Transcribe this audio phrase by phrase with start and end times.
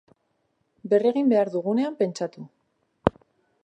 [0.93, 2.51] Berregin behar dugunean pentsatu.